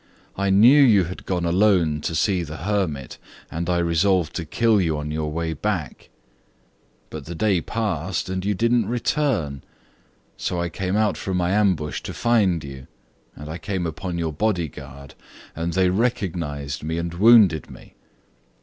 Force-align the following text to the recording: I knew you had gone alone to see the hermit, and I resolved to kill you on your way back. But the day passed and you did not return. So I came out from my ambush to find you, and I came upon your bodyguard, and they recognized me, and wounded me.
I 0.35 0.49
knew 0.49 0.81
you 0.81 1.03
had 1.03 1.27
gone 1.27 1.45
alone 1.45 2.01
to 2.01 2.15
see 2.15 2.41
the 2.41 2.57
hermit, 2.57 3.19
and 3.51 3.69
I 3.69 3.77
resolved 3.77 4.33
to 4.37 4.45
kill 4.45 4.81
you 4.81 4.97
on 4.97 5.11
your 5.11 5.31
way 5.31 5.53
back. 5.53 6.09
But 7.11 7.25
the 7.25 7.35
day 7.35 7.61
passed 7.61 8.27
and 8.27 8.43
you 8.43 8.55
did 8.55 8.71
not 8.71 8.89
return. 8.89 9.63
So 10.37 10.59
I 10.59 10.69
came 10.69 10.95
out 10.97 11.17
from 11.17 11.37
my 11.37 11.51
ambush 11.51 12.01
to 12.01 12.15
find 12.15 12.63
you, 12.63 12.87
and 13.35 13.47
I 13.47 13.59
came 13.59 13.85
upon 13.85 14.17
your 14.17 14.33
bodyguard, 14.33 15.13
and 15.55 15.73
they 15.73 15.91
recognized 15.91 16.81
me, 16.81 16.97
and 16.97 17.13
wounded 17.13 17.69
me. 17.69 17.93